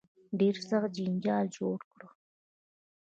ډېر 0.39 0.55
سخت 0.69 0.89
جنجال 0.97 1.45
جوړ 1.57 1.77
کړ. 1.91 2.01